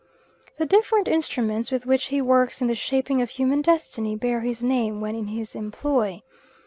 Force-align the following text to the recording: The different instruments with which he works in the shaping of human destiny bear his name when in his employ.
The 0.57 0.65
different 0.65 1.07
instruments 1.07 1.69
with 1.69 1.85
which 1.85 2.07
he 2.07 2.23
works 2.23 2.59
in 2.59 2.65
the 2.65 2.73
shaping 2.73 3.21
of 3.21 3.29
human 3.29 3.61
destiny 3.61 4.15
bear 4.15 4.39
his 4.41 4.63
name 4.63 4.99
when 4.99 5.13
in 5.13 5.27
his 5.27 5.53
employ. 5.53 6.23